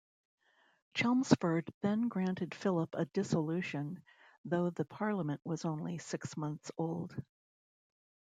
[0.95, 4.01] Chelmsford then granted Philp a dissolution,
[4.45, 7.13] though the parliament was only six months old.